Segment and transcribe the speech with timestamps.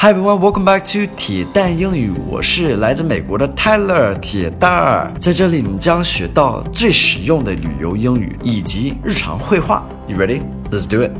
[0.00, 2.12] Hi everyone, welcome back to 铁蛋英语。
[2.28, 9.84] 我是来自美国的 Tyler 铁蛋儿，在这里你将学到最实用的旅游英语以及日常会话。
[10.06, 10.42] You ready?
[10.70, 11.10] Let's do it.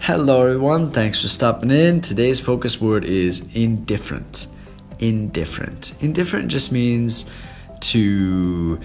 [0.00, 2.00] Hello everyone, thanks for stopping in.
[2.00, 4.46] Today's focus word is indifferent.
[5.00, 5.92] Indifferent.
[6.00, 7.24] Indifferent just means
[7.92, 8.78] to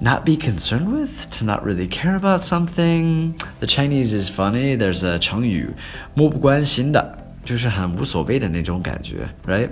[0.00, 3.36] not be concerned with, to not really care about something.
[3.60, 4.76] The Chinese is funny.
[4.76, 5.70] There's a 成语，
[6.14, 7.20] 漠不关心的。
[7.43, 9.69] 就是很无所谓的那种感觉，right?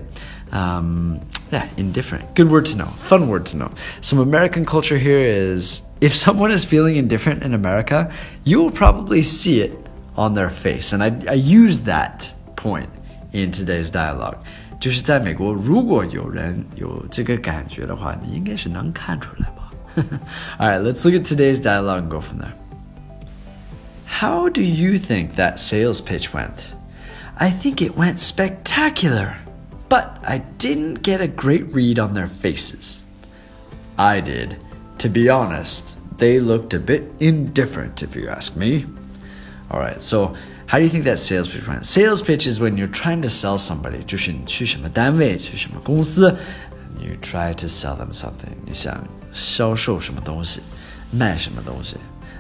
[0.52, 1.17] Um,
[1.52, 2.22] yeah, indifferent.
[2.36, 2.88] Good word to know.
[2.98, 3.70] Fun word to know.
[4.02, 8.09] Some American culture here is if someone is feeling indifferent in America,
[8.44, 9.73] you will probably see it
[10.16, 10.94] on their face.
[10.94, 12.90] And I, I use that point
[13.34, 14.38] in today's dialogue.
[14.80, 19.72] 就是在美国，如果有人有这个感觉的话，你应该是能看出来吧。
[20.59, 22.54] All right, let's look at today's dialogue and go from there.
[24.05, 26.76] How do you think that sales pitch went?
[27.36, 29.36] I think it went spectacular,
[29.88, 33.02] but I didn't get a great read on their faces.
[33.98, 34.58] I did.
[34.98, 38.86] To be honest, they looked a bit indifferent, if you ask me.
[39.70, 41.86] All right, so how do you think that sales pitch went?
[41.86, 43.98] Sales pitch is when you're trying to sell somebody.
[46.98, 48.62] you try to sell them something.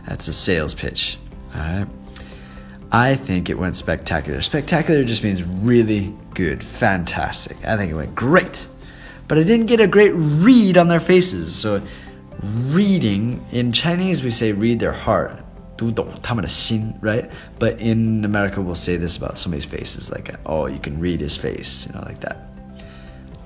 [0.06, 1.18] That's a sales pitch.
[1.54, 1.86] All right.
[2.91, 4.41] I think it went spectacular.
[4.41, 7.57] Spectacular just means really good, fantastic.
[7.65, 8.67] I think it went great.
[9.27, 11.53] But I didn't get a great read on their faces.
[11.53, 11.81] So,
[12.41, 15.43] reading, in Chinese we say read their heart.
[15.75, 17.29] 读懂他们的心, right?
[17.59, 21.37] But in America we'll say this about somebody's faces, like, oh, you can read his
[21.37, 22.37] face, you know, like that.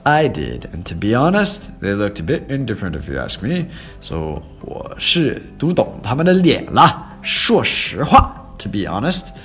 [0.06, 3.68] I did, and to be honest, they looked a bit indifferent if you ask me.
[4.00, 7.20] So 我是读懂他们的脸了。
[7.22, 8.38] 说实话。
[8.58, 9.36] to be honest,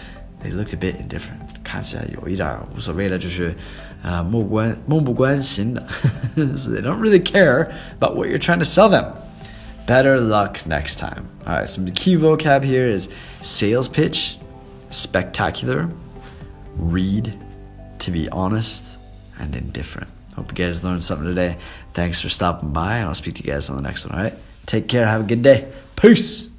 [0.40, 1.40] they looked a bit indifferent.
[1.64, 3.54] 看起来有一点无所谓的，就是
[4.02, 5.84] 呃漠关漠不关心的。
[6.56, 9.12] so they don't really care about what you're trying to sell them.
[9.86, 11.24] Better luck next time.
[11.46, 13.08] All right, some key vocab here is
[13.40, 14.36] sales pitch,
[14.90, 15.88] spectacular,
[16.76, 17.32] read,
[18.00, 18.98] to be honest,
[19.38, 20.08] and indifferent.
[20.34, 21.56] Hope you guys learned something today.
[21.94, 24.18] Thanks for stopping by, and I'll speak to you guys on the next one.
[24.18, 24.34] All right,
[24.66, 25.06] take care.
[25.06, 25.66] Have a good day.
[25.94, 26.49] Peace.